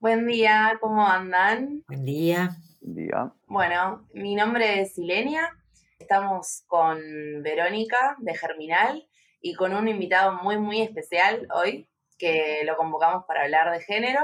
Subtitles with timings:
[0.00, 1.82] Buen día, ¿cómo andan?
[1.88, 2.50] Buen día.
[2.80, 3.32] Buen día.
[3.48, 5.50] Bueno, mi nombre es Silenia.
[5.98, 7.00] Estamos con
[7.42, 9.08] Verónica de Germinal
[9.40, 14.20] y con un invitado muy, muy especial hoy que lo convocamos para hablar de género.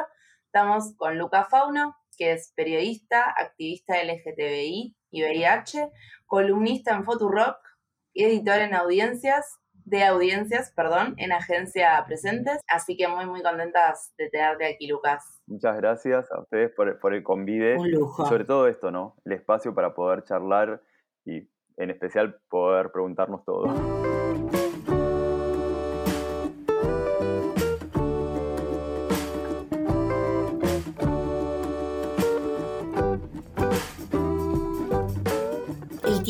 [0.47, 5.91] Estamos con Luca Fauno, que es periodista, activista LGTBI y VIH,
[6.27, 7.59] columnista en Rock
[8.13, 12.61] y editor en audiencias de audiencias, perdón, en Agencia Presentes.
[12.69, 15.43] Así que muy, muy contentas de tenerte aquí, Lucas.
[15.47, 17.77] Muchas gracias a ustedes por, por el convite.
[17.77, 18.27] Un lujo.
[18.27, 19.17] Sobre todo esto, ¿no?
[19.25, 20.83] El espacio para poder charlar
[21.25, 24.24] y en especial poder preguntarnos todo.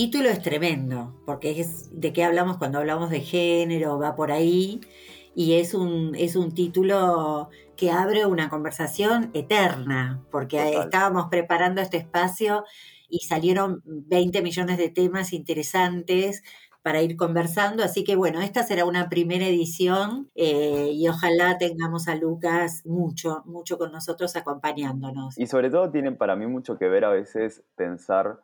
[0.05, 4.83] Título es tremendo, porque es de qué hablamos cuando hablamos de género, va por ahí,
[5.35, 11.97] y es un, es un título que abre una conversación eterna, porque estábamos preparando este
[11.97, 12.65] espacio
[13.09, 16.43] y salieron 20 millones de temas interesantes
[16.83, 17.83] para ir conversando.
[17.83, 23.43] Así que bueno, esta será una primera edición eh, y ojalá tengamos a Lucas mucho,
[23.47, 25.39] mucho con nosotros acompañándonos.
[25.39, 28.39] Y sobre todo tienen para mí mucho que ver a veces pensar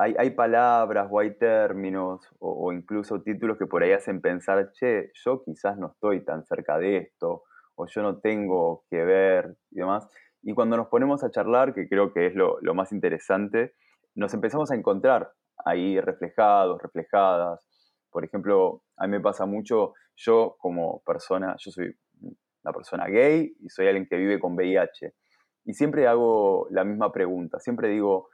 [0.00, 5.42] hay, palabras o hay términos o, incluso títulos que por ahí hacen pensar, che, yo
[5.42, 7.42] quizás no estoy tan cerca de esto
[7.74, 10.08] o yo no tengo que ver y demás.
[10.42, 13.74] Y cuando nos ponemos a charlar, que creo que es lo, más interesante,
[14.14, 15.32] nos empezamos a encontrar
[15.64, 17.66] ahí reflejados, reflejadas.
[18.10, 21.92] Por ejemplo, a mí me pasa mucho, yo como persona, yo soy
[22.62, 25.12] una persona gay y soy alguien que vive con VIH.
[25.64, 28.28] Y siempre hago la misma pregunta, siempre digo,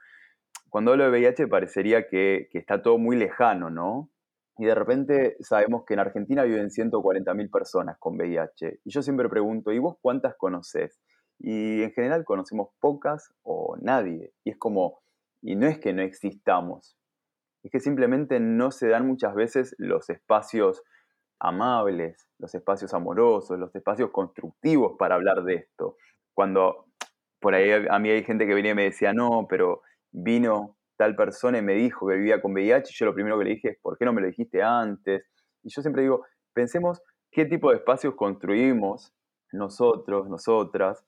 [0.75, 4.09] cuando hablo de VIH parecería que, está todo muy lejano, ¿no?
[4.57, 8.81] Y de repente sabemos que en Argentina viven 140.000 personas con VIH.
[8.83, 10.99] Y yo siempre pregunto, ¿y vos cuántas conoces?
[11.39, 14.33] Y en general conocemos pocas o nadie.
[14.43, 14.99] Y es como,
[15.41, 16.97] y no es que no existamos,
[17.63, 20.83] es que simplemente no se dan muchas veces los espacios
[21.39, 25.95] amables, los espacios amorosos, los espacios constructivos para hablar de esto.
[26.33, 26.87] Cuando
[27.39, 29.81] por ahí a mí hay gente que venía y me decía, no, pero
[30.15, 33.43] vino tal persona y me dijo que vivía con VIH, y yo lo primero que
[33.43, 35.25] le dije es, ¿por qué no me lo dijiste antes?
[35.61, 39.13] Y yo siempre digo, pensemos qué tipo de espacios construimos
[39.51, 41.05] nosotros, nosotras,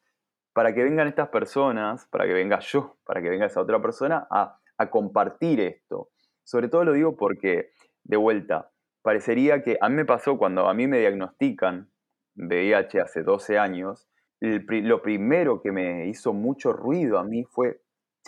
[0.54, 4.28] para que vengan estas personas, para que venga yo, para que venga esa otra persona
[4.30, 4.60] a,
[4.92, 6.10] compartir esto.
[6.44, 7.72] Sobre todo lo digo porque,
[8.04, 11.90] de vuelta, parecería que a mí me pasó cuando a mí me diagnostican
[12.36, 14.08] VIH hace 12 años,
[14.40, 17.82] lo primero que me hizo mucho ruido a mí fue,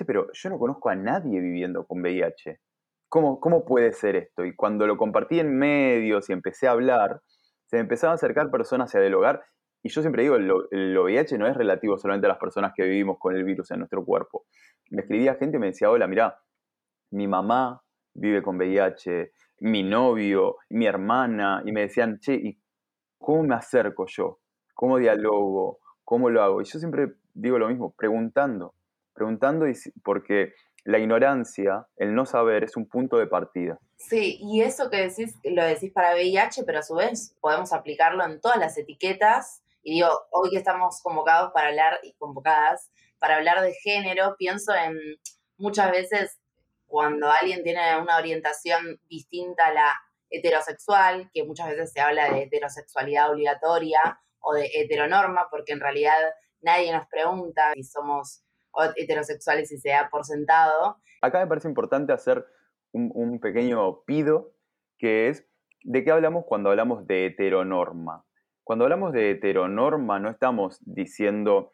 [0.06, 2.60] pero yo no conozco a nadie viviendo con VIH.
[3.08, 4.46] ¿Cómo, ¿Cómo puede ser esto?
[4.46, 7.22] Y cuando lo compartí en medios y empecé a hablar,
[7.66, 9.44] se me empezaban a acercar personas a dialogar.
[9.82, 13.18] Y yo siempre digo, el VIH no es relativo solamente a las personas que vivimos
[13.20, 14.46] con el virus en nuestro cuerpo.
[14.90, 16.40] Me escribía gente y me decía, hola, mira,
[17.12, 17.82] mi mamá
[18.14, 22.59] vive con VIH, mi novio, mi hermana, y me decían, che, ¿y
[23.18, 24.40] cómo me acerco yo?
[24.74, 25.80] ¿Cómo dialogo?
[26.04, 26.62] ¿Cómo lo hago?
[26.62, 28.74] Y yo siempre digo lo mismo, preguntando
[29.19, 29.66] preguntando
[30.02, 30.53] porque
[30.85, 33.78] la ignorancia, el no saber, es un punto de partida.
[33.97, 38.24] Sí, y eso que decís, lo decís para VIH, pero a su vez podemos aplicarlo
[38.24, 39.62] en todas las etiquetas.
[39.84, 44.74] Y digo, hoy que estamos convocados para hablar y convocadas para hablar de género, pienso
[44.74, 44.97] en
[45.58, 46.40] muchas veces
[46.88, 49.94] cuando alguien tiene una orientación distinta a la
[50.29, 56.18] heterosexual, que muchas veces se habla de heterosexualidad obligatoria o de heteronorma, porque en realidad
[56.62, 58.44] nadie nos pregunta si somos
[58.96, 60.97] heterosexuales y se da por sentado.
[61.22, 62.46] Acá me parece importante hacer
[62.91, 64.52] un, pequeño pido,
[64.97, 65.46] que es,
[65.84, 68.25] ¿de qué hablamos cuando hablamos de heteronorma?
[68.63, 71.72] Cuando hablamos de heteronorma no estamos diciendo,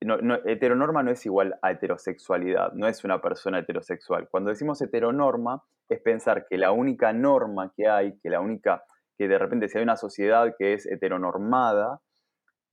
[0.00, 4.28] heteronorma no es igual a heterosexualidad, no es una persona heterosexual.
[4.30, 8.84] Cuando decimos heteronorma es pensar que la única norma que hay, que la única,
[9.18, 12.00] que de repente si hay una sociedad que es heteronormada,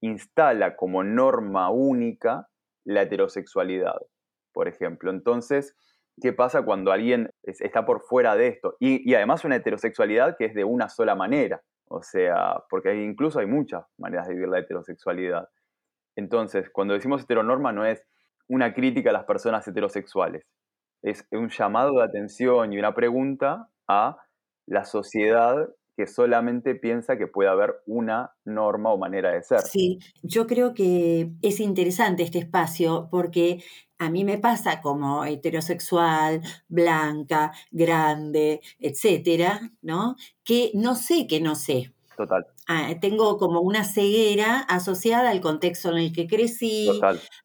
[0.02, 2.48] instala como norma única
[2.88, 3.98] la heterosexualidad,
[4.54, 5.12] por ejemplo.
[5.12, 5.76] Entonces,
[6.22, 8.76] ¿qué pasa cuando alguien está por fuera de esto?
[8.80, 11.62] Y, además una heterosexualidad que es de una sola manera.
[11.90, 15.48] O sea, porque incluso hay muchas maneras de vivir la heterosexualidad.
[16.16, 18.06] Entonces, cuando decimos heteronorma no es
[18.48, 20.46] una crítica a las personas heterosexuales,
[21.02, 24.18] es un llamado de atención y una pregunta a
[24.66, 29.62] la sociedad que solamente piensa que puede haber una norma o manera de ser.
[29.62, 33.64] Sí, yo creo que es interesante este espacio porque
[33.98, 40.16] a mí me pasa como heterosexual, blanca, grande, etcétera, ¿no?
[40.44, 41.92] Que no sé que no sé.
[42.16, 42.46] Total.
[42.68, 46.90] Ah, tengo como una ceguera asociada al contexto en el que crecí,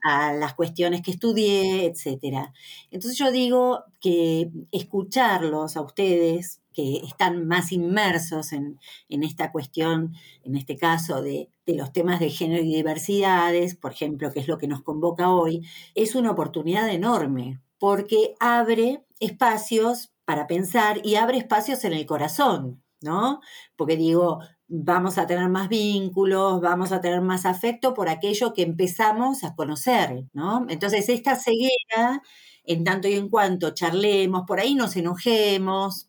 [0.03, 2.53] a las cuestiones que estudié, etcétera.
[2.91, 8.79] Entonces yo digo que escucharlos a ustedes, que están más inmersos en,
[9.09, 14.33] esta cuestión, en este caso de, de, los temas de género y diversidades, por ejemplo,
[14.33, 20.47] que es lo que nos convoca hoy, es una oportunidad enorme, porque abre espacios para
[20.47, 23.41] pensar y abre espacios en el corazón, ¿no?
[23.77, 28.63] Porque digo, vamos a tener más vínculos, vamos a tener más afecto por aquello que
[28.63, 30.67] empezamos a conocer, ¿no?
[30.71, 32.23] Entonces, esta ceguera,
[32.65, 36.09] en tanto y en cuanto charlemos, por ahí nos enojemos,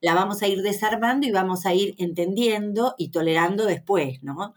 [0.00, 4.54] la vamos a ir desarmando y vamos a ir entendiendo y tolerando después, ¿no?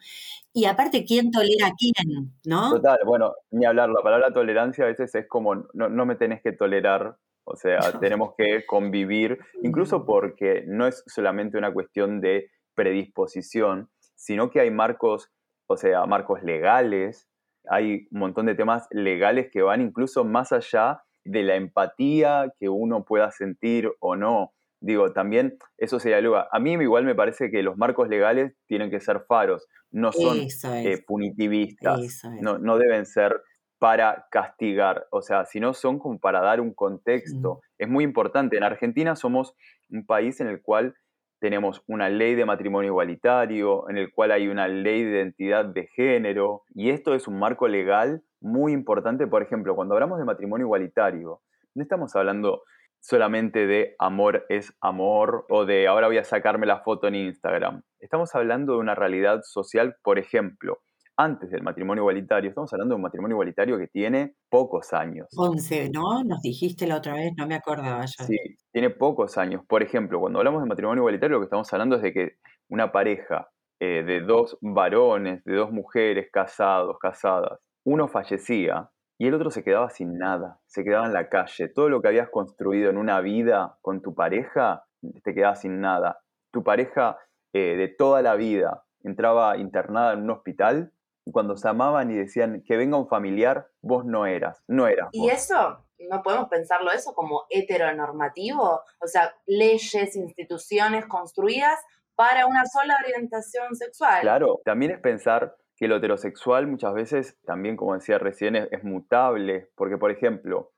[0.54, 2.72] Y aparte, ¿quién tolera a quién, no?
[2.72, 6.42] Total, bueno, ni hablar, la palabra tolerancia a veces es como, no, no me tenés
[6.42, 10.06] que tolerar, o sea, tenemos que convivir, incluso mm.
[10.06, 15.32] porque no es solamente una cuestión de predisposición, sino que hay marcos,
[15.68, 17.28] o sea, marcos legales,
[17.70, 22.70] hay un montón de temas legales que van incluso más allá de la empatía que
[22.70, 24.54] uno pueda sentir o no.
[24.86, 26.48] Digo, también eso se dialoga.
[26.52, 30.38] A mí igual me parece que los marcos legales tienen que ser faros, no son
[30.76, 33.42] eh, punitivistas, no, no deben ser
[33.80, 37.62] para castigar, o sea, si no son como para dar un contexto.
[37.80, 38.58] Es muy importante.
[38.58, 39.56] En Argentina somos
[39.90, 40.94] un país en el cual
[41.40, 45.88] tenemos una ley de matrimonio igualitario, en el cual hay una ley de identidad de
[45.88, 49.26] género, y esto es un marco legal muy importante.
[49.26, 51.42] Por ejemplo, cuando hablamos de matrimonio igualitario,
[51.74, 52.62] no estamos hablando
[53.06, 57.84] solamente de amor es amor o de ahora voy a sacarme la foto en Instagram.
[58.00, 60.80] Estamos hablando de una realidad social, por ejemplo,
[61.16, 62.50] antes del matrimonio igualitario.
[62.50, 65.28] Estamos hablando de un matrimonio igualitario que tiene pocos años.
[65.38, 66.24] 11, ¿no?
[66.24, 68.07] Nos dijiste la otra vez, no me acordaba.
[68.07, 68.38] Sí,
[68.72, 69.62] tiene pocos años.
[69.68, 72.31] Por ejemplo, cuando hablamos de matrimonio igualitario, lo que estamos hablando es de que
[72.69, 79.33] una pareja eh, de dos varones, de dos mujeres casados, casadas, uno fallecía y el
[79.33, 81.69] otro se quedaba sin nada, se quedaba en la calle.
[81.69, 84.85] Todo lo que habías construido en una vida con tu pareja,
[85.23, 86.21] te quedaba sin nada.
[86.51, 87.17] Tu pareja
[87.53, 90.91] eh, de toda la vida entraba internada en un hospital
[91.25, 95.09] y cuando se amaban y decían que venga un familiar, vos no eras, no eras.
[95.12, 95.85] ¿Y eso?
[96.09, 98.81] ¿No podemos pensarlo eso como heteronormativo?
[99.00, 101.79] O sea, leyes, instituciones construidas
[102.15, 104.21] para una sola orientación sexual.
[104.21, 109.69] Claro, también es pensar que lo heterosexual muchas veces, también como decía recién, es, mutable,
[109.75, 110.72] porque por ejemplo,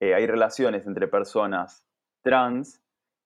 [0.00, 1.84] eh, hay relaciones entre personas
[2.22, 2.80] trans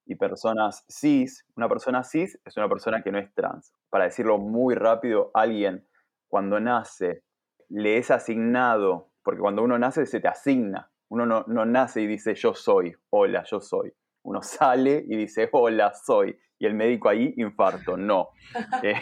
[0.07, 1.47] y personas cis.
[1.57, 3.73] Una persona cis es una persona que no es trans.
[3.91, 5.87] Para decirlo muy rápido, alguien
[6.29, 7.23] cuando nace
[7.69, 12.35] le es asignado, porque cuando uno nace se te asigna, uno no, nace y dice
[12.35, 13.93] yo soy, hola, yo soy.
[14.23, 16.39] Uno sale y dice hola, soy.
[16.59, 18.31] Y el médico ahí, infarto, no.
[18.83, 18.95] Eh,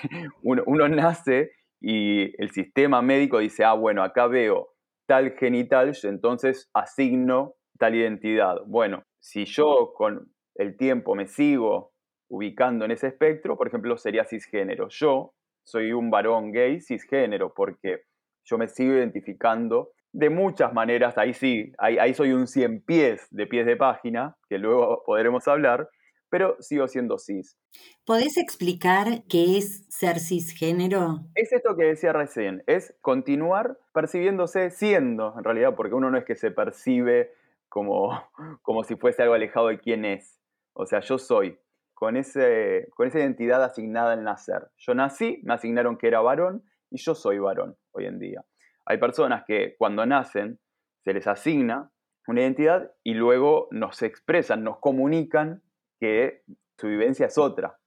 [0.42, 4.74] uno, uno nace y el sistema médico dice, ah, bueno, acá veo
[5.06, 8.56] tal genital, entonces asigno tal identidad.
[8.66, 11.92] Bueno, si yo con el tiempo me sigo
[12.28, 14.88] ubicando en ese espectro, por ejemplo, sería cisgénero.
[14.90, 15.34] Yo
[15.64, 18.02] soy un varón gay cisgénero porque
[18.44, 23.46] yo me sigo identificando de muchas maneras, ahí sí, ahí, soy un 100 pies de
[23.46, 25.88] pies de página, que luego podremos hablar,
[26.30, 27.58] pero sigo siendo cis.
[28.04, 31.20] ¿Podés explicar qué es ser cisgénero?
[31.34, 36.24] Es esto que decía recién, es continuar percibiéndose siendo, en realidad, porque uno no es
[36.24, 37.32] que se percibe
[37.68, 38.10] como,
[38.62, 40.40] como si fuese algo alejado de quién es.
[40.72, 41.58] O sea, yo soy,
[41.94, 44.68] con, ese, con esa identidad asignada al nacer.
[44.76, 48.44] Yo nací, me asignaron que era varón y yo soy varón hoy en día.
[48.86, 50.60] Hay personas que cuando nacen
[51.04, 51.90] se les asigna
[52.28, 55.62] una identidad y luego nos expresan, nos comunican
[55.98, 56.42] que
[56.78, 57.78] su vivencia es otra.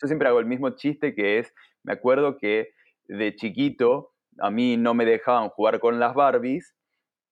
[0.00, 2.70] Yo siempre hago el mismo chiste que es, me acuerdo que
[3.06, 6.74] de chiquito a mí no me dejaban jugar con las Barbies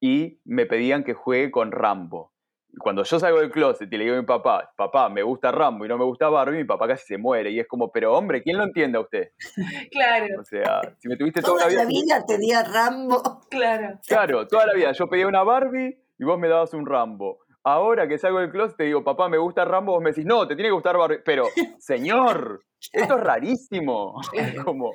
[0.00, 2.32] y me pedían que juegue con Rambo
[2.78, 5.84] cuando yo salgo del closet y le digo a mi papá, papá, me gusta Rambo
[5.84, 7.50] y no me gusta Barbie, mi papá casi se muere.
[7.50, 9.30] Y es como, pero hombre, ¿quién lo entiende a usted?
[9.90, 10.40] Claro.
[10.40, 12.24] O sea, si me tuviste toda, la vida.
[12.26, 13.40] tenía Rambo.
[13.50, 13.98] Claro.
[14.06, 14.92] Claro, toda la vida.
[14.92, 17.40] Yo pedía una Barbie y vos me dabas un Rambo.
[17.64, 20.48] Ahora que salgo del closet te digo, papá, me gusta Rambo, vos me decís, no,
[20.48, 21.20] te tiene que gustar Barbie.
[21.24, 21.44] Pero,
[21.78, 24.20] señor, esto es rarísimo.
[24.64, 24.92] como,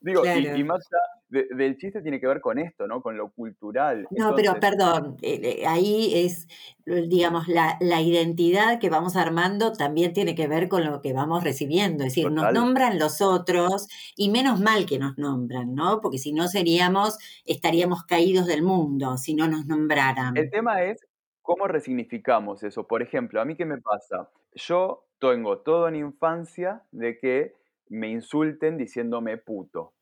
[0.00, 3.00] digo, y, más allá del chiste tiene que ver con esto, ¿no?
[3.00, 4.06] Con lo cultural.
[4.10, 6.46] No, pero perdón, eh, eh, ahí es,
[6.84, 12.04] digamos, la, identidad que vamos armando también tiene que ver con lo que vamos recibiendo.
[12.04, 16.02] Es decir, nos nombran los otros y menos mal que nos nombran, ¿no?
[16.02, 17.16] Porque si no seríamos,
[17.46, 20.36] estaríamos caídos del mundo si no nos nombraran.
[20.36, 21.00] El tema es
[21.42, 22.86] cómo resignificamos eso.
[22.86, 24.30] Por ejemplo, ¿a mí qué me pasa?
[24.54, 27.54] Yo tengo todo en infancia de que
[27.88, 29.92] me insulten diciéndome puto.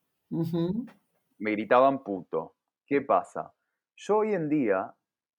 [1.38, 2.54] Me gritaban puto.
[2.86, 3.52] ¿Qué pasa?
[3.96, 4.94] Yo hoy en día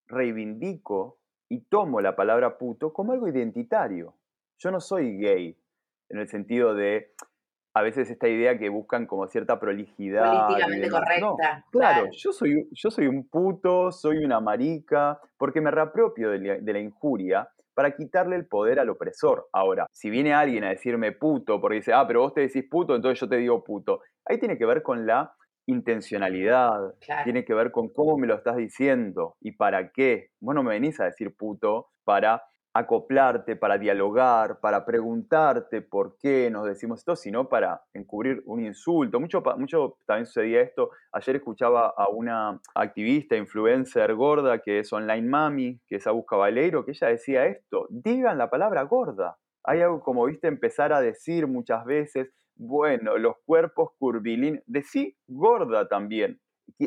[0.07, 4.15] reivindico y tomo la palabra puto como algo identitario.
[4.57, 5.57] Yo no soy gay,
[6.09, 7.13] en el sentido de,
[7.73, 10.45] a veces esta idea que buscan como cierta prolijidad.
[10.47, 11.65] Políticamente correcta.
[11.71, 16.79] claro, Yo, soy, yo soy un puto, soy una marica, porque me reapropio de la,
[16.79, 19.47] injuria para quitarle el poder al opresor.
[19.53, 22.95] Ahora, si viene alguien a decirme puto, porque dice, ah, pero vos te decís puto,
[22.95, 25.33] entonces yo te digo puto, ahí tiene que ver con la
[25.65, 30.31] intencionalidad, tiene que ver con cómo me lo estás diciendo y para qué.
[30.41, 36.49] Vos no me venís a decir puto para acoplarte, para dialogar, para preguntarte por qué
[36.49, 39.19] nos decimos esto, sino para encubrir un insulto.
[39.19, 40.91] Mucho, mucho también sucedía esto.
[41.11, 46.85] Ayer escuchaba a una activista, influencer gorda, que es Online Mami, que es Busca Valeiro,
[46.85, 49.37] que ella decía esto, digan la palabra gorda.
[49.63, 55.87] Hay algo como, viste, empezar a decir muchas veces, bueno, los cuerpos curvilíneos, decí gorda
[55.87, 56.39] también.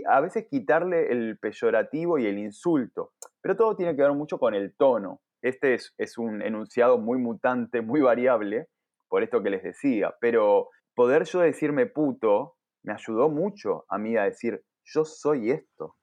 [0.08, 4.54] A veces quitarle el peyorativo y el insulto, pero todo tiene que ver mucho con
[4.54, 5.20] el tono.
[5.44, 8.68] Este es, un enunciado muy mutante, muy variable,
[9.10, 14.16] por esto que les decía, pero poder yo decirme puto me ayudó mucho a mí
[14.16, 15.96] a decir, yo soy esto.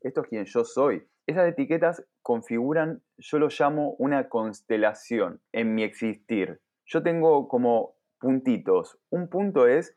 [0.00, 1.04] Esto es quien yo soy.
[1.26, 6.60] Esas etiquetas configuran, yo lo llamo una constelación en mi existir.
[6.84, 9.00] Yo tengo como puntitos.
[9.10, 9.96] Un punto es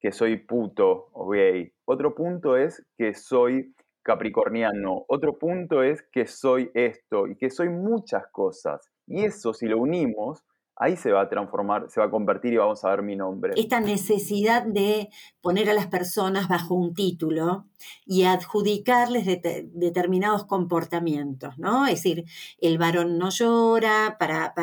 [0.00, 1.74] que soy puto o gay.
[1.84, 5.04] Otro punto es que soy capricorniano.
[5.08, 8.90] Otro punto es que soy esto y que soy muchas cosas.
[9.06, 10.44] Y eso, si lo unimos,
[10.80, 13.52] ahí se va a transformar, se va a convertir y vamos a ver mi nombre.
[13.54, 15.10] Esta necesidad de
[15.42, 17.66] poner a las personas bajo un título
[18.06, 19.26] y adjudicarles
[19.74, 21.86] determinados comportamientos, ¿no?
[21.86, 22.24] Es decir,
[22.62, 24.54] el varón no llora para,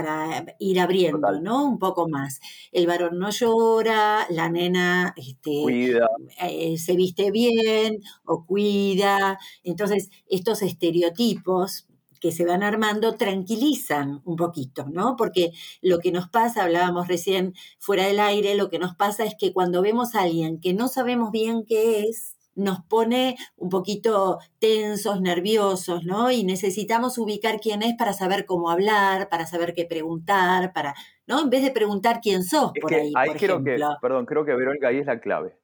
[0.60, 1.68] ir abriendo, ¿no?
[1.68, 2.40] Un poco más.
[2.72, 6.00] El varón no llora, la nena este,
[6.42, 9.38] eh, se viste bien o cuida.
[9.64, 11.88] Entonces, estos estereotipos
[12.20, 15.16] que se van armando tranquilizan un poquito, ¿no?
[15.18, 19.36] Porque lo que nos pasa, hablábamos recién fuera del aire, lo que nos pasa es
[19.38, 24.40] que cuando vemos a alguien que no sabemos bien qué es, nos pone un poquito
[24.60, 26.32] tensos, nerviosos, ¿no?
[26.32, 30.96] Y necesitamos ubicar quién es para saber cómo hablar, para saber qué preguntar, para,
[31.28, 31.40] ¿no?
[31.40, 34.88] En vez de preguntar quién sos por ahí, por creo que, perdón, creo que Verónica
[34.88, 35.56] ahí es la clave.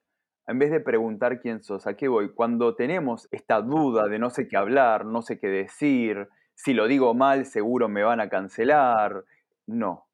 [0.46, 2.32] En vez de preguntar quién sos, ¿a qué voy?
[2.32, 6.86] Cuando tenemos esta duda de no sé qué hablar, no sé qué decir, si lo
[6.86, 9.24] digo mal seguro me van a cancelar.
[9.66, 10.06] No.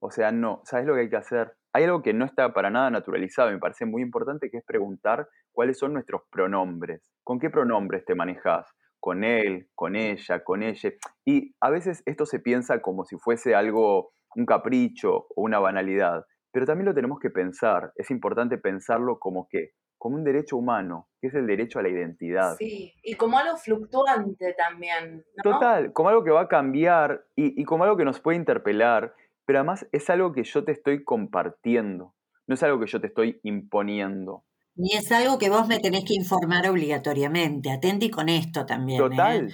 [0.00, 0.62] O sea, no.
[0.64, 1.52] ¿Sabes lo que hay que hacer?
[1.72, 5.28] Hay algo que no está para nada naturalizado, me parece muy importante, que es preguntar
[5.52, 7.10] cuáles son nuestros pronombres.
[7.22, 8.66] ¿Con qué pronombres te manejas?
[8.98, 10.90] Con él, con ella, con ella.
[11.24, 16.24] Y a veces esto se piensa como si fuese algo, un capricho o una banalidad,
[16.50, 17.92] pero también lo tenemos que pensar.
[17.96, 19.72] Es importante pensarlo como que
[20.06, 22.54] como un derecho humano, que es el derecho a la identidad.
[22.56, 25.24] Sí, y como algo fluctuante también.
[25.42, 29.58] Total, como algo que va a cambiar y, como algo que nos puede interpelar, pero
[29.58, 32.14] además es algo que yo te estoy compartiendo,
[32.46, 34.44] no es algo que yo te estoy imponiendo.
[34.76, 37.72] Ni es algo que vos me tenés que informar obligatoriamente.
[37.72, 39.00] Atenti con esto también.
[39.00, 39.08] ¿eh?
[39.08, 39.52] Total.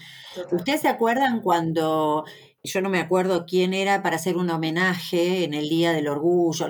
[0.51, 2.25] ¿Ustedes se acuerdan cuando
[2.65, 6.69] yo no me acuerdo quién era para hacer un homenaje en el Día del Orgullo,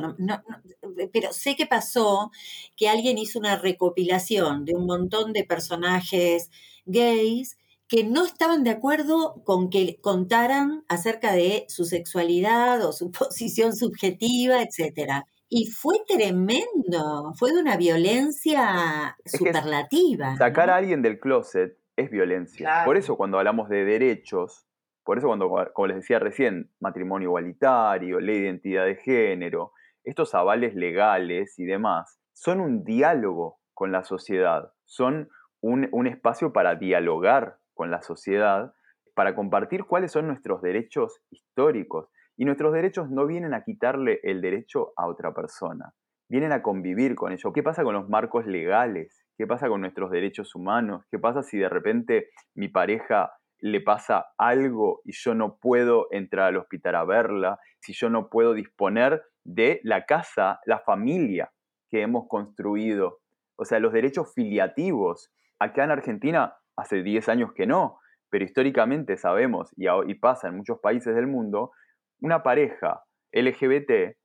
[1.13, 2.31] pero sé que pasó
[2.77, 6.51] que alguien hizo una recopilación de un montón de personajes
[6.85, 7.57] gays
[7.93, 13.75] que no estaban de acuerdo con que contaran acerca de su sexualidad o su posición
[13.77, 15.25] subjetiva, etc.
[15.51, 20.37] Y fue tremendo, fue de una violencia superlativa.
[20.37, 22.83] Sacar a alguien del closet es violencia.
[22.87, 24.65] Por eso cuando hablamos de derechos,
[25.05, 29.73] por eso cuando, como les decía recién, matrimonio igualitario, ley de identidad de género,
[30.05, 35.29] estos avales legales y demás, son un diálogo con la sociedad, son
[35.61, 38.75] un, espacio para dialogar con la sociedad,
[39.15, 42.09] para compartir cuáles son nuestros derechos históricos.
[42.37, 45.95] Y nuestros derechos no vienen a quitarle el derecho a otra persona,
[46.29, 47.53] vienen a convivir con ello.
[47.53, 49.25] ¿Qué pasa con los marcos legales?
[49.37, 51.05] ¿Qué pasa con nuestros derechos humanos?
[51.11, 53.33] ¿Qué pasa si de repente mi pareja
[53.63, 58.29] le pasa algo y yo no puedo entrar al hospital a verla, si yo no
[58.29, 61.53] puedo disponer de la casa, la familia
[61.91, 63.19] que hemos construido.
[63.57, 65.31] O sea, los derechos filiativos.
[65.59, 67.99] Acá en Argentina hace 10 años que no,
[68.31, 71.73] pero históricamente sabemos, y, y pasa en muchos países del mundo,
[72.21, 74.17] una pareja LGBT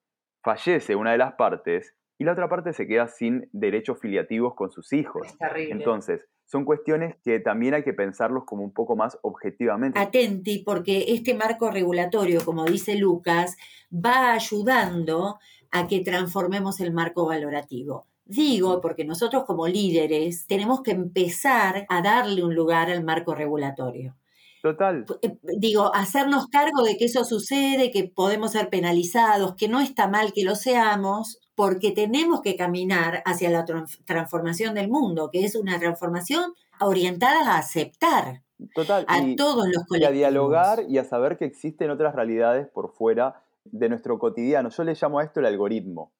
[0.43, 4.71] fallece una de las partes y la otra parte se queda sin derechos filiativos con
[4.71, 5.27] sus hijos.
[5.27, 5.71] Es terrible.
[5.74, 10.00] Entonces, son cuestiones que también hay que pensarlos como un poco más objetivamente.
[10.00, 13.58] Atenti, porque este marco regulatorio, como dice Lucas,
[13.94, 15.39] va ayudando
[15.72, 18.08] a que transformemos el marco valorativo.
[18.25, 24.16] Digo, porque nosotros como líderes tenemos que empezar a darle un lugar al marco regulatorio.
[24.62, 25.06] Total.
[25.22, 30.08] Eh, digo, hacernos cargo de que eso sucede, que podemos ser penalizados, que no está
[30.08, 33.65] mal que lo seamos, porque tenemos que caminar hacia la
[34.05, 38.43] transformación del mundo, que es una transformación orientada a aceptar
[38.75, 39.05] Total.
[39.07, 40.01] a todos los colectivos.
[40.01, 44.69] Y a dialogar y a saber que existen otras realidades por fuera de nuestro cotidiano.
[44.69, 46.13] Yo le llamo a esto el algoritmo,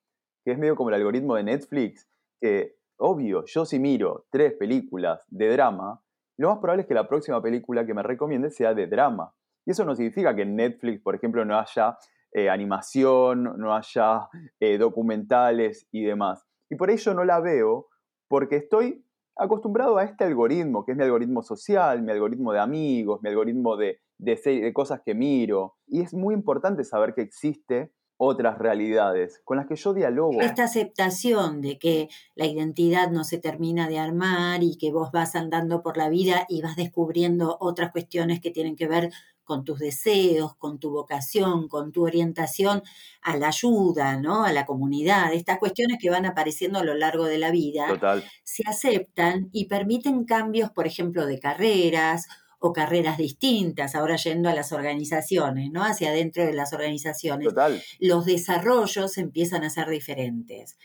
[0.44, 2.08] que es medio como el algoritmo de Netflix,
[2.42, 6.02] que obvio, yo si miro tres películas de drama,
[6.38, 9.36] lo más probable es que la próxima película que me recomiende sea de drama.
[9.68, 11.96] Y eso no significa que en Netflix, por ejemplo, no haya
[12.32, 14.28] eh, animación, no haya
[14.60, 16.46] eh, documentales y demás.
[16.70, 17.88] Y por ello no la veo
[18.28, 19.04] porque estoy
[19.38, 23.78] acostumbrado a este algoritmo, que es mi algoritmo social, mi algoritmo de amigos, mi algoritmo
[23.78, 25.78] de, de, de cosas que miro.
[25.86, 30.42] Y es muy importante saber que existe otras realidades con las que yo dialogo.
[30.42, 35.36] Esta aceptación de que la identidad no se termina de armar y que vos vas
[35.36, 39.12] andando por la vida y vas descubriendo otras cuestiones que tienen que ver
[39.48, 42.84] con tus deseos, con tu vocación, con tu orientación
[43.22, 44.44] a la ayuda, ¿no?
[44.44, 47.98] A la comunidad, estas cuestiones que van apareciendo a lo largo de la vida,
[48.44, 52.28] se aceptan y permiten cambios, por ejemplo, de carreras
[52.60, 55.84] o carreras distintas, ahora yendo a las organizaciones, ¿no?
[55.84, 57.56] Hacia adentro de las organizaciones.
[58.00, 60.78] Los desarrollos empiezan a ser diferentes.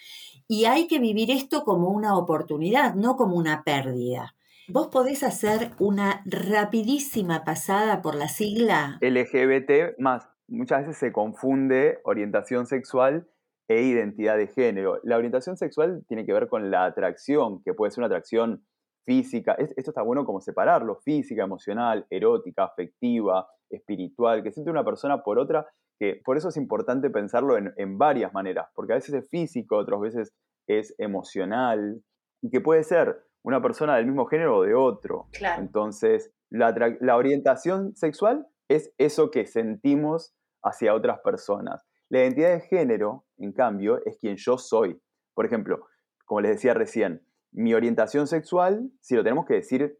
[0.47, 4.35] Y hay que vivir esto como una oportunidad, no como una pérdida.
[4.75, 8.97] ¿Vos podés hacer una rapidísima pasada por la sigla?
[9.03, 10.27] LGBT más.
[10.49, 13.29] Muchas veces se confunde orientación sexual
[13.69, 14.99] e identidad de género.
[15.03, 18.65] La orientación sexual tiene que ver con la atracción, que puede ser una atracción
[19.05, 25.23] física, esto está bueno como separarlo, física, emocional, erótica, afectiva, espiritual, que siente una persona
[25.23, 25.67] por otra,
[25.99, 30.01] que por eso es importante pensarlo en, varias maneras, porque a veces es físico, otras
[30.01, 30.33] veces
[30.67, 32.01] es emocional,
[32.41, 35.29] y que puede ser una persona del mismo género o de otro.
[35.59, 41.87] Entonces, la, la orientación sexual es eso que sentimos hacia otras personas.
[42.09, 45.01] La identidad de género, en cambio, es quien yo soy.
[45.35, 45.87] Por ejemplo,
[46.25, 49.99] como les decía recién, mi orientación sexual, si lo tenemos que decir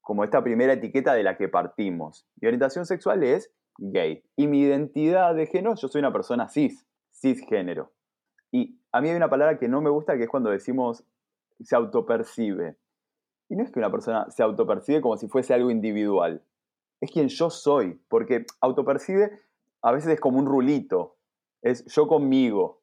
[0.00, 4.24] como esta primera etiqueta de la que partimos, mi orientación sexual es gay.
[4.36, 7.92] Y mi identidad de género, yo soy una persona cis, cisgénero.
[8.50, 11.04] Y a mí hay una palabra que no me gusta que es cuando decimos
[11.60, 12.76] se autopercibe.
[13.52, 16.42] Y no es que una persona se autopercibe como si fuese algo individual.
[17.02, 19.30] Es quien yo soy, porque autopercibe
[19.82, 21.18] a veces es como un rulito.
[21.60, 22.82] Es yo conmigo,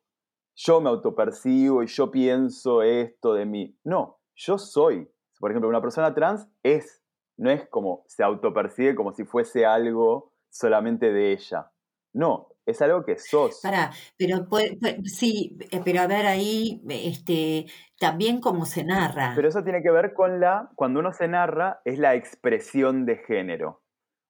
[0.56, 3.80] yo me autopercibo y yo pienso esto de mí.
[3.84, 5.12] No, yo soy.
[5.40, 7.04] Por ejemplo, una persona trans es,
[7.36, 11.72] no es como se autopercibe como si fuese algo solamente de ella.
[12.14, 13.60] No, es algo que sos.
[13.62, 14.46] Pará, pero
[15.04, 17.66] sí, eh, pero a ver ahí, este,
[18.00, 19.34] también cómo se narra.
[19.36, 23.18] Pero eso tiene que ver con la, cuando uno se narra, es la expresión de
[23.18, 23.82] género.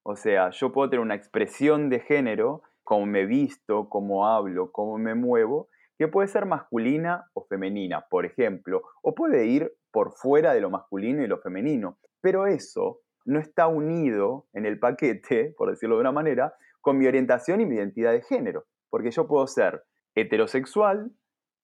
[0.04, 4.97] O sea, yo puedo tener una expresión de género, cómo me visto, cómo hablo, cómo
[4.97, 10.54] me muevo, que puede ser masculina o femenina, por ejemplo, o puede ir por fuera
[10.54, 11.97] de lo masculino y lo femenino.
[12.21, 17.08] Pero eso no está unido en el paquete, por decirlo de una manera, con mi
[17.08, 18.65] orientación y mi identidad de género.
[18.89, 19.84] Porque yo puedo ser
[20.15, 21.12] heterosexual,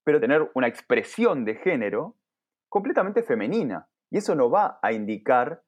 [0.03, 2.15] pero tener una expresión de género
[2.69, 3.87] completamente femenina.
[4.11, 5.63] Y eso no va a indicar,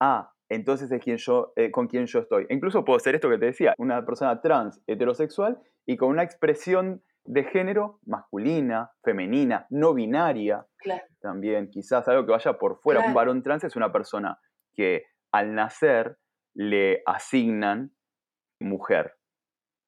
[0.00, 2.46] ah, entonces es quien yo, eh, con quien yo estoy.
[2.48, 7.02] incluso puedo ser esto que te decía, una persona trans heterosexual y con una expresión
[7.24, 10.66] de género masculina, femenina, no binaria.
[11.20, 13.00] También, quizás algo que vaya por fuera.
[13.06, 14.38] Un varón trans es una persona
[14.74, 16.18] que al nacer
[16.54, 17.92] le asignan
[18.60, 19.14] mujer.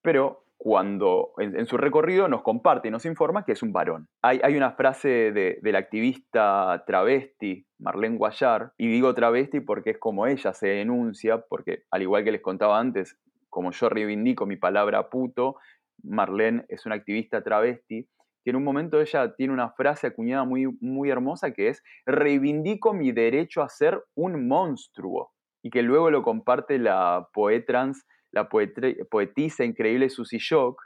[0.03, 4.09] Pero cuando en, su recorrido nos comparte y nos informa que es un varón.
[4.23, 9.99] Hay, hay una frase de, la activista travesti Marlene Guayar, y digo travesti porque es
[9.99, 13.19] como ella se denuncia, porque al igual que les contaba antes,
[13.51, 15.57] como yo reivindico mi palabra puto,
[16.03, 18.09] Marlene es una activista travesti,
[18.45, 22.95] que en un momento ella tiene una frase acuñada muy, muy hermosa que es, reivindico
[22.95, 29.65] mi derecho a ser un monstruo, y que luego lo comparte la poetrans, la poetisa
[29.65, 30.83] increíble Susie Shock,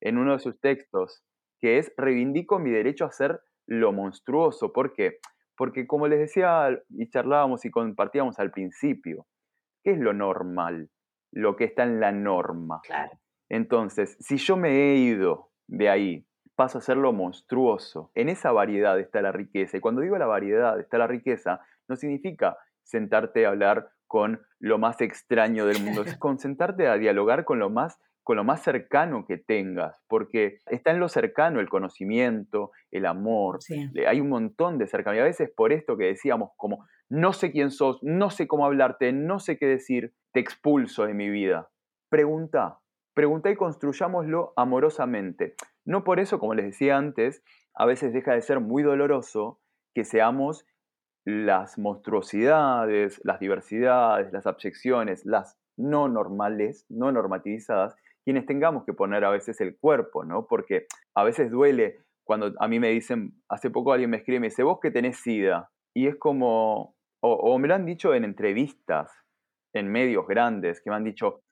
[0.00, 1.22] en uno de sus textos,
[1.60, 4.72] que es, reivindico mi derecho a ser lo monstruoso.
[4.72, 5.18] ¿Por qué?
[5.56, 9.26] Porque como les decía y charlábamos y compartíamos al principio,
[9.84, 10.90] ¿qué es lo normal?
[11.32, 12.80] Lo que está en la norma.
[12.82, 13.12] Claro.
[13.48, 16.26] Entonces, si yo me he ido de ahí,
[16.56, 18.10] paso a ser lo monstruoso.
[18.14, 19.76] En esa variedad está la riqueza.
[19.76, 24.76] Y cuando digo la variedad está la riqueza, no significa sentarte a hablar con lo
[24.76, 28.62] más extraño del mundo, es con sentarte a dialogar con lo más con lo más
[28.62, 33.60] cercano que tengas, porque está en lo cercano el conocimiento, el amor,
[34.06, 35.22] hay un montón de cercanía.
[35.22, 39.12] A veces por esto que decíamos, como no sé quién sos, no sé cómo hablarte,
[39.12, 41.70] no sé qué decir, te expulso de mi vida.
[42.08, 42.78] Pregunta,
[43.14, 45.54] pregunta y construyámoslo amorosamente.
[45.84, 47.42] No por eso, como les decía antes,
[47.74, 49.60] a veces deja de ser muy doloroso
[49.94, 50.66] que seamos
[51.24, 59.24] las monstruosidades, las diversidades, las abyecciones, las no normales, no normativizadas, quienes tengamos que poner
[59.24, 60.46] a veces el cuerpo, ¿no?
[60.46, 64.40] Porque a veces duele cuando a mí me dicen, hace poco alguien me escribe y
[64.40, 65.70] me dice, vos que tenés SIDA.
[65.94, 69.10] Y es como, o, me lo han dicho en entrevistas,
[69.74, 71.42] en medios grandes, que me han dicho,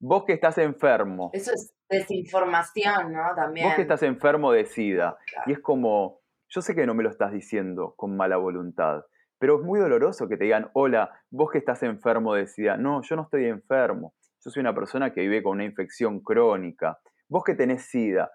[0.00, 1.30] vos que estás enfermo.
[1.32, 3.34] Eso es desinformación, ¿no?
[3.34, 3.66] También.
[3.66, 5.18] Vos que estás enfermo de SIDA.
[5.46, 6.21] Y es como,
[6.54, 9.04] yo sé que no me lo estás diciendo con mala voluntad,
[9.38, 12.76] pero es muy doloroso que te digan, hola, vos que estás enfermo de SIDA.
[12.76, 14.14] No, yo no estoy enfermo.
[14.44, 16.98] Yo soy una persona que vive con una infección crónica.
[17.28, 18.30] Vos que tenés SIDA,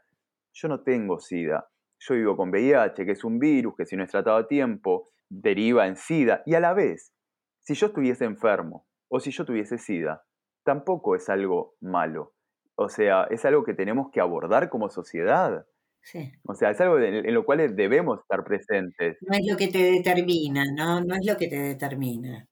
[0.51, 1.67] yo no tengo SIDA.
[1.99, 5.09] Yo vivo con VIH, que es un virus que si no es tratado a tiempo,
[5.29, 6.41] deriva en SIDA.
[6.45, 7.13] Y a la vez,
[7.59, 10.23] si yo estuviese enfermo o si yo tuviese SIDA,
[10.63, 12.33] tampoco es algo malo.
[12.75, 15.67] O sea, es algo que tenemos que abordar como sociedad.
[16.01, 16.31] Sí.
[16.43, 19.17] O sea, es algo en, lo cual debemos estar presentes.
[19.21, 21.01] No es lo que te determina, ¿no?
[21.01, 22.47] No es lo que te determina.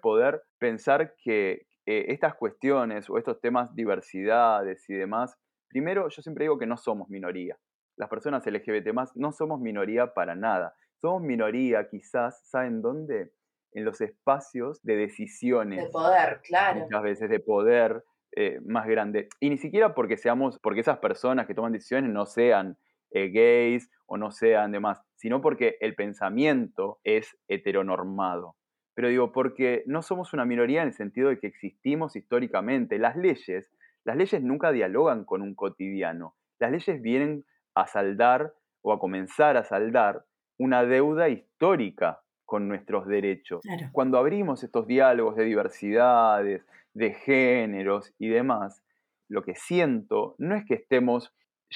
[0.00, 5.36] Poder pensar que, eh, estas cuestiones o estos temas diversidades y demás,
[5.68, 7.56] primero yo siempre digo que no somos minoría.
[7.96, 10.74] Las personas LGBT no somos minoría para nada.
[11.00, 13.32] Somos minoría quizás, ¿saben dónde?
[13.72, 15.84] En los espacios de decisiones.
[15.84, 16.80] De poder, claro.
[16.80, 18.04] Muchas veces de poder
[18.36, 19.28] eh, más grande.
[19.40, 22.78] Y ni siquiera porque seamos, porque esas personas que toman decisiones no sean
[23.10, 28.56] eh, gays o no sean demás, sino porque el pensamiento es heteronormado
[28.96, 32.98] pero digo, porque no somos una minoría en el sentido de que existimos históricamente.
[32.98, 33.70] Las leyes,
[34.04, 36.34] las leyes nunca dialogan con un cotidiano.
[36.58, 37.44] Las leyes vienen
[37.74, 40.24] a saldar o a comenzar a saldar
[40.56, 43.60] una deuda histórica con nuestros derechos.
[43.92, 46.64] Cuando abrimos estos diálogos de diversidades,
[46.96, 48.82] de géneros y demás,
[49.28, 51.34] lo que siento no es que estemos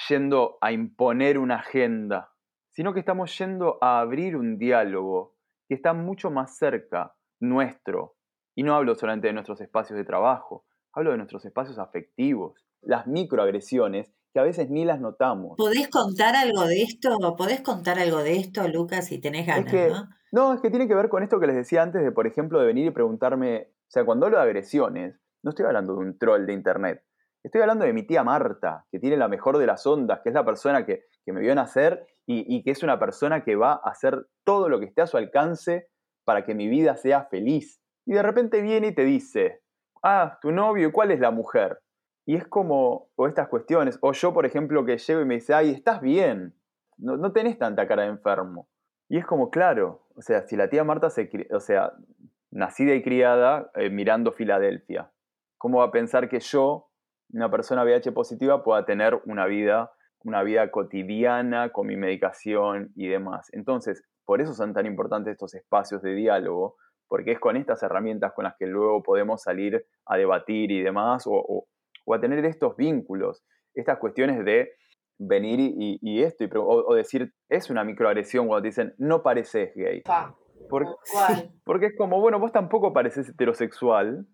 [0.09, 2.33] yendo a imponer una agenda,
[2.71, 5.35] sino que estamos yendo a abrir un diálogo
[5.67, 8.15] que está mucho más cerca nuestro.
[8.55, 13.05] Y no hablo solamente de nuestros espacios de trabajo, hablo de nuestros espacios afectivos, las
[13.05, 15.55] microagresiones que a veces ni las notamos.
[15.57, 17.09] ¿Podés contar algo de esto?
[17.37, 19.71] ¿Podés contar algo de esto, Lucas, si tenés ganas?
[19.71, 20.09] ¿no?
[20.31, 22.59] no, es que tiene que ver con esto que les decía antes de, por ejemplo,
[22.59, 26.45] de venir y preguntarme, sea, cuando hablo de agresiones, no estoy hablando de un troll
[26.45, 27.03] de internet,
[27.43, 30.35] estoy hablando de mi tía Marta, que tiene la mejor de las ondas, que es
[30.35, 34.27] la persona que, me vio nacer y, que es una persona que va a hacer
[34.43, 35.87] todo lo que esté a su alcance
[36.25, 37.81] para que mi vida sea feliz.
[38.05, 39.61] Y de repente viene y te dice,
[40.03, 41.79] ah, tu novio, ¿y cuál es la mujer?
[42.25, 45.53] Y es como, o estas cuestiones, o yo, por ejemplo, que llego y me dice,
[45.53, 46.53] ay, estás bien,
[46.97, 48.67] no, no tenés tanta cara de enfermo.
[49.07, 51.93] Y es como, claro, o sea, si la tía Marta se, o sea,
[52.51, 55.11] nacida y criada eh, mirando Filadelfia,
[55.57, 56.89] ¿cómo va a pensar que yo,
[57.33, 59.91] una persona VIH positiva, pueda tener una vida
[60.23, 63.49] una vida cotidiana con mi medicación y demás.
[63.53, 66.75] Entonces, por eso son tan importantes estos espacios de diálogo,
[67.07, 71.23] porque es con estas herramientas con las que luego podemos salir a debatir y demás,
[71.27, 71.67] o,
[72.13, 74.71] a tener estos vínculos, estas cuestiones de
[75.17, 80.01] venir y, esto, y, o, decir, es una microagresión cuando te dicen, no pareces gay.
[80.69, 80.91] Porque,
[81.65, 84.27] porque es como, bueno, vos tampoco pareces heterosexual,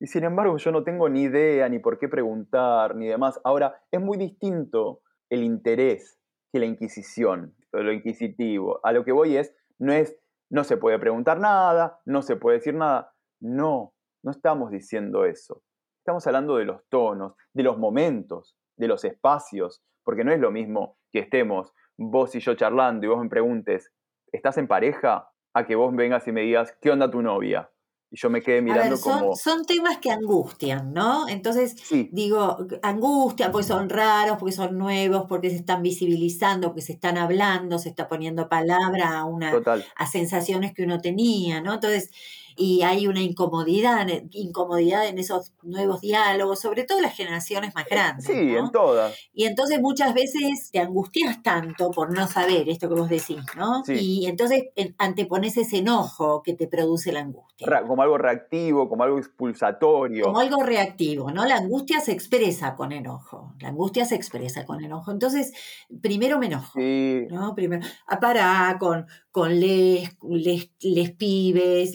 [0.00, 3.40] y sin embargo yo no tengo ni idea, ni por qué preguntar, ni demás.
[3.44, 6.18] Ahora, es muy distinto el interés
[6.52, 8.80] que la Inquisición, lo inquisitivo.
[8.82, 10.16] A lo que voy es, no es,
[10.50, 13.12] no se puede preguntar nada, no se puede decir nada.
[13.40, 15.62] No, no estamos diciendo eso.
[15.98, 20.50] Estamos hablando de los tonos, de los momentos, de los espacios, porque no es lo
[20.50, 23.92] mismo que estemos vos y yo charlando y vos me preguntes,
[24.32, 25.30] ¿estás en pareja?
[25.54, 27.70] A que vos vengas y me digas, ¿qué onda tu novia?
[28.14, 29.34] y yo me quedé mirando son, como...
[29.34, 31.28] Son temas que angustian, ¿no?
[31.28, 31.74] Entonces,
[32.12, 37.18] digo, angustian porque son raros, porque son nuevos, porque se están visibilizando, porque se están
[37.18, 39.52] hablando, se está poniendo palabra a, una,
[39.96, 41.74] a sensaciones que uno tenía, ¿no?
[41.74, 42.12] Entonces,
[42.56, 48.26] y hay una incomodidad, incomodidad en esos nuevos diálogos, sobre todo las generaciones más grandes.
[48.26, 49.16] Sí, en todas.
[49.32, 53.82] Y entonces muchas veces te angustias tanto por no saber esto que vos decís, ¿no?
[53.88, 54.64] Y entonces
[54.98, 57.66] antepones ese enojo que te produce la angustia.
[57.86, 60.24] como algo reactivo, como algo expulsatorio.
[60.24, 61.44] Como algo reactivo, ¿no?
[61.44, 63.54] La angustia se expresa con enojo.
[63.60, 65.10] La angustia se expresa con enojo.
[65.10, 65.52] Entonces,
[66.00, 67.54] primero me enojo, ¿no?
[67.54, 71.92] Primero, ah, para con, con les, les, les pibes.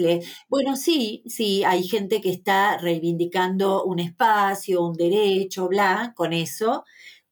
[0.50, 6.84] Bueno, sí, sí, hay gente que está reivindicando un espacio, un derecho, bla, con eso.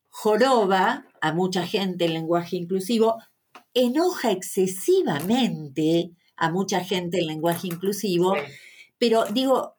[0.07, 3.17] Joroba a mucha gente el lenguaje inclusivo,
[3.73, 8.33] enoja excesivamente a mucha gente el lenguaje inclusivo,
[8.97, 9.75] pero digo,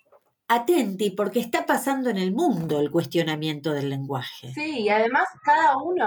[0.46, 4.52] atenti, porque está pasando en el mundo el cuestionamiento del lenguaje.
[4.52, 6.06] Sí, y además cada uno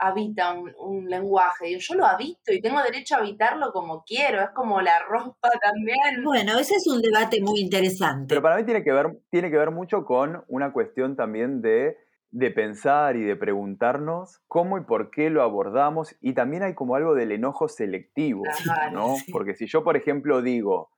[0.00, 1.78] habita un, lenguaje.
[1.78, 4.40] Yo lo habito y tengo derecho a habitarlo como quiero.
[4.40, 6.24] Es como la ropa también.
[6.24, 8.26] Bueno, ese es un debate muy interesante.
[8.28, 11.98] Pero para mí tiene que ver, tiene que ver mucho con una cuestión también de,
[12.30, 16.16] de pensar y de preguntarnos cómo y por qué lo abordamos.
[16.20, 18.44] Y también hay como algo del enojo selectivo,
[18.92, 19.16] ¿no?
[19.30, 20.90] Porque si yo, por ejemplo, digo,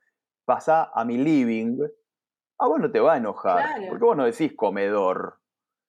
[0.45, 1.79] pasa a mi living,
[2.59, 3.65] a vos no te va a enojar.
[3.89, 5.41] Porque vos no decís comedor.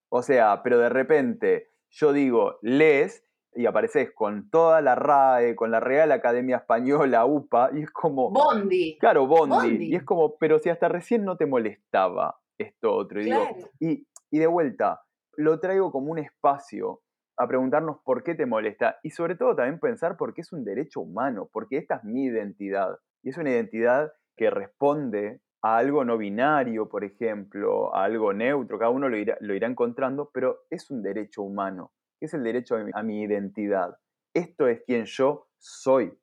[0.09, 3.23] O sea, pero de repente yo digo, lees
[3.55, 8.31] y apareces con toda la RAE, con la Real Academia Española, UPA, y es como...
[8.31, 8.97] Bondi.
[8.99, 9.91] Claro, Bondi.
[9.91, 13.21] Y es como, pero si hasta recién no te molestaba esto otro.
[13.21, 13.31] Y,
[13.79, 15.01] y, y de vuelta,
[15.37, 17.01] lo traigo como un espacio
[17.37, 20.63] a preguntarnos por qué te molesta y sobre todo también pensar por qué es un
[20.63, 22.97] derecho humano, porque esta es mi identidad.
[23.23, 28.77] Y es una identidad que responde a algo no binario, por ejemplo, a algo neutro,
[28.77, 32.75] cada uno lo irá, lo irá encontrando, pero es un derecho humano, es el derecho
[32.93, 33.97] a mi, identidad.
[34.33, 36.13] Esto es quien yo soy.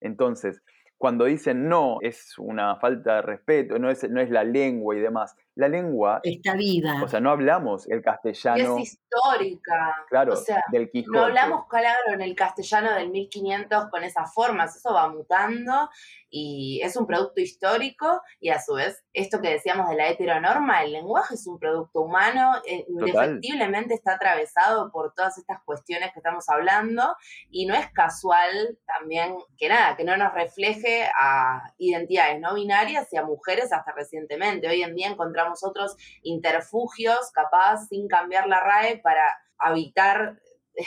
[0.00, 0.62] Entonces,
[0.96, 5.00] cuando dicen no, es una falta de respeto, no es, no es la lengua y
[5.00, 7.02] demás, la lengua está viva.
[7.04, 8.78] O sea, no hablamos el castellano.
[8.78, 9.94] es histórica.
[10.08, 11.18] Claro, o sea, del Quijote.
[11.18, 14.74] No hablamos, claro, en el castellano del 1500 con esas formas.
[14.74, 15.90] Eso va mutando
[16.30, 20.82] y es un producto histórico y a su vez, esto que decíamos de la heteronorma,
[20.82, 26.20] el lenguaje es un producto humano, eh, indefectiblemente está atravesado por todas estas cuestiones que
[26.20, 27.16] estamos hablando
[27.50, 33.12] y no es casual también que nada, que no nos refleje a identidades no binarias
[33.12, 34.68] y a mujeres hasta recientemente.
[34.68, 39.24] Hoy en día encontramos otros interfugios, capaz, sin cambiar la RAE, para
[39.58, 40.38] habitar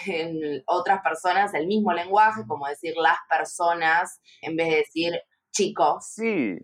[0.08, 5.14] en otras personas el mismo lenguaje, como decir las personas, en vez de decir
[5.52, 6.06] chicos.
[6.14, 6.58] Sí.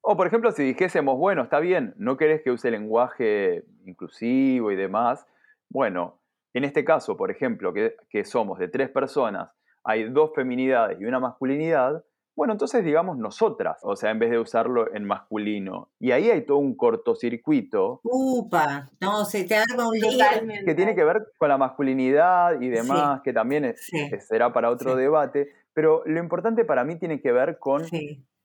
[0.00, 4.76] O por ejemplo, si dijésemos, bueno, está bien, no querés que use lenguaje inclusivo y
[4.76, 5.26] demás,
[5.70, 6.20] bueno,
[6.52, 9.50] en este caso, por ejemplo, que, que somos de tres personas,
[9.82, 12.04] hay dos feminidades y una masculinidad,
[12.36, 15.90] bueno, entonces digamos nosotras, o sea, en vez de usarlo en masculino.
[16.00, 18.00] Y ahí hay todo un cortocircuito.
[18.02, 19.94] Upa, no, se te arma un
[20.64, 23.74] Que tiene que ver con la masculinidad y demás, que también
[24.20, 25.52] será para otro debate.
[25.74, 27.82] Pero lo importante para mí tiene que ver con,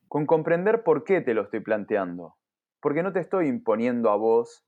[0.08, 2.36] con comprender por qué te lo estoy planteando.
[2.80, 4.64] Porque no te estoy imponiendo a vos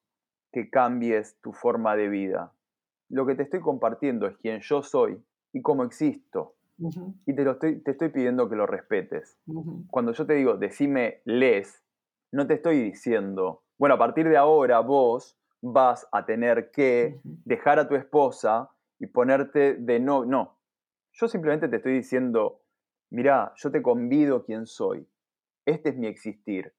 [0.53, 2.53] que cambies tu forma de vida.
[3.09, 6.55] Lo que te estoy compartiendo es quién yo soy y cómo existo.
[6.79, 9.39] Y te, lo estoy, te estoy pidiendo que lo respetes.
[9.89, 11.85] Cuando yo te digo, decime les,
[12.33, 17.79] no te estoy diciendo, bueno, a partir de ahora vos vas a tener que dejar
[17.79, 20.25] a tu esposa y ponerte de no.
[20.25, 20.59] No.
[21.13, 22.63] Yo simplemente te estoy diciendo,
[23.11, 25.07] mira, yo te convido quien soy.
[25.67, 26.73] Este es mi existir.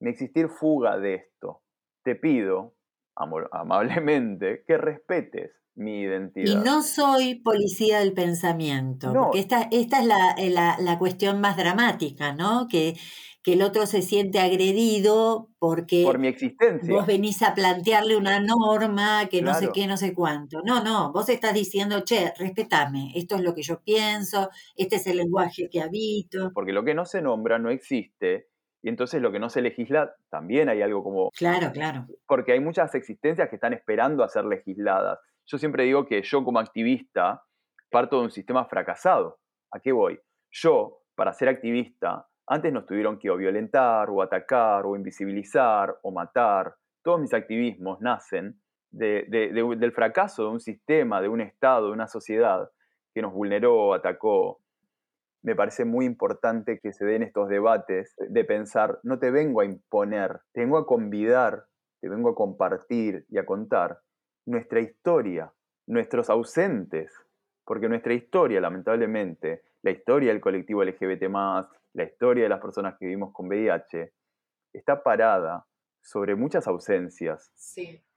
[0.00, 1.62] Mi existir fuga de esto.
[2.02, 2.74] Te pido,
[3.14, 6.52] amablemente, que respetes mi identidad.
[6.52, 10.06] Y no soy policía del pensamiento, porque esta, esta es
[10.38, 12.68] eh, la, la, cuestión más dramática, ¿no?
[12.68, 12.96] Que,
[13.42, 16.92] que el otro se siente agredido porque Por mi existencia.
[16.92, 20.60] vos venís a plantearle una norma que no sé qué, no sé cuánto.
[20.62, 25.06] No, no, vos estás diciendo, che, respetame, esto es lo que yo pienso, este es
[25.06, 26.50] el lenguaje que habito.
[26.52, 28.50] Porque lo que no se nombra no existe
[28.82, 31.30] y entonces lo que no se legisla, también hay algo como...
[31.30, 32.06] Claro, claro.
[32.26, 35.18] Porque hay muchas existencias que están esperando a ser legisladas.
[35.50, 37.42] Yo siempre digo que yo como activista
[37.90, 39.40] parto de un sistema fracasado.
[39.72, 40.20] ¿A qué voy?
[40.52, 46.12] Yo, para ser activista, antes nos tuvieron que o violentar, o atacar, o invisibilizar, o
[46.12, 46.76] matar.
[47.02, 48.60] Todos mis activismos nacen
[48.92, 52.70] del fracaso de un sistema, de un Estado, de una sociedad
[53.12, 54.60] que nos vulneró, atacó.
[55.42, 59.64] Me parece muy importante que se den estos debates de pensar, no te vengo a
[59.64, 61.64] imponer, te vengo a convidar,
[62.00, 63.98] te vengo a compartir y a contar
[64.46, 65.52] nuestra historia,
[65.86, 67.12] nuestros ausentes,
[67.64, 71.22] porque nuestra historia, lamentablemente, la historia del colectivo LGBT,
[71.92, 74.12] la historia de las personas que vivimos con VIH,
[74.72, 75.66] está parada
[76.02, 77.52] sobre muchas ausencias,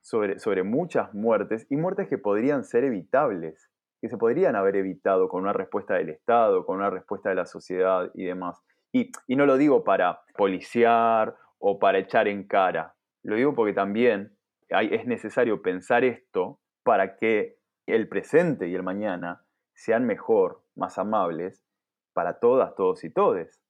[0.01, 3.69] sobre, sobre muchas muertes y muertes que podrían ser evitables,
[4.01, 7.45] que se podrían haber evitado con una respuesta del Estado, con una respuesta de la
[7.45, 8.61] sociedad y demás.
[8.91, 13.73] Y, y no lo digo para policiar o para echar en cara, lo digo porque
[13.73, 14.37] también
[14.81, 21.63] es necesario pensar esto para que el presente y el mañana sean mejor, más amables,
[22.13, 23.61] para todas, todos y todes.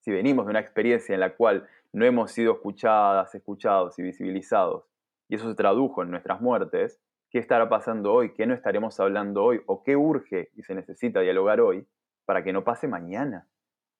[0.00, 4.84] Si venimos de una experiencia en la cual no hemos sido escuchadas, escuchados y visibilizados,
[5.28, 8.34] y eso se tradujo en nuestras muertes, ¿qué estará pasando hoy?
[8.34, 9.62] ¿Qué no estaremos hablando hoy?
[9.66, 11.86] ¿O qué urge y se necesita dialogar hoy
[12.24, 13.48] para que no pase mañana?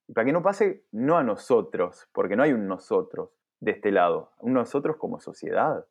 [0.08, 3.92] Y para que no pase no a nosotros, porque no hay un nosotros de este
[3.92, 5.86] lado, un nosotros como sociedad.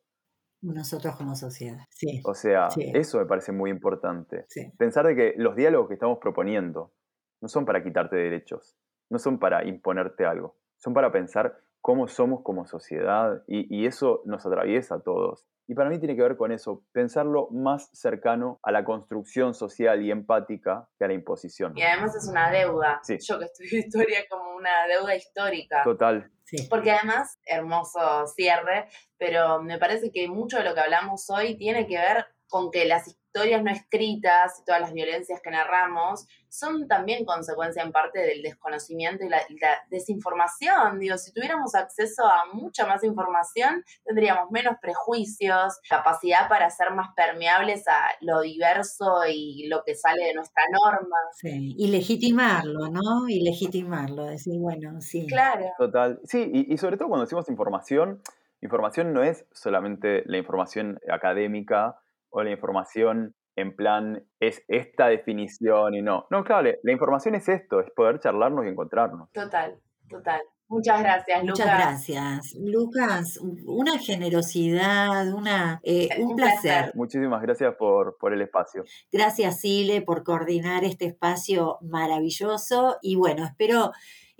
[0.62, 2.20] Nosotros como sociedad, sí.
[2.24, 4.46] O sea, eso me parece muy importante.
[4.76, 6.92] Pensar de que los diálogos que estamos proponiendo
[7.40, 8.76] no son para quitarte derechos,
[9.08, 14.44] no son para imponerte algo, son para pensar cómo somos como sociedad y, eso nos
[14.46, 15.46] atraviesa a todos.
[15.66, 20.02] Y para mí tiene que ver con eso, pensarlo más cercano a la construcción social
[20.02, 21.72] y empática que a la imposición.
[21.76, 23.00] Y además es una deuda.
[23.06, 25.82] Yo que estudio historia como una deuda histórica.
[25.84, 26.30] Total.
[26.68, 31.86] Porque además, hermoso cierre, pero me parece que mucho de lo que hablamos hoy tiene
[31.86, 36.88] que ver con que las historias no escritas y todas las violencias que narramos son
[36.88, 39.40] también consecuencia en parte del desconocimiento y la,
[39.88, 40.98] desinformación.
[40.98, 47.10] Digo, si tuviéramos acceso a mucha más información, tendríamos menos prejuicios, capacidad para ser más
[47.14, 51.16] permeables a lo diverso y lo que sale de nuestra norma.
[51.32, 53.28] Sí, y legitimarlo, ¿no?
[53.28, 55.28] Y legitimarlo, decir, bueno, sí.
[55.28, 55.66] Claro.
[55.78, 56.20] Total.
[56.24, 58.20] Sí, y, y sobre todo cuando decimos información,
[58.60, 65.94] información no es solamente la información académica, o la información en plan es esta definición
[65.94, 66.26] y no.
[66.30, 69.30] No, claro, la información es esto, es poder charlarnos y encontrarnos.
[69.32, 70.40] Total, total.
[70.70, 72.54] Muchas gracias, Muchas gracias.
[72.54, 76.92] Lucas, una generosidad, una, eh, un, placer.
[76.94, 78.84] Muchísimas gracias por, por el espacio.
[79.10, 82.98] Gracias, Sile, por coordinar este espacio maravilloso.
[83.02, 83.90] Y bueno, espero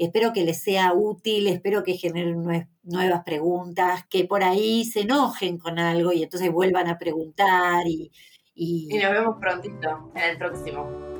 [0.01, 5.59] Espero que les sea útil, espero que generen nuevas preguntas, que por ahí se enojen
[5.59, 8.11] con algo y entonces vuelvan a preguntar y,
[8.55, 8.89] y...
[8.91, 11.20] y nos vemos prontito en el próximo.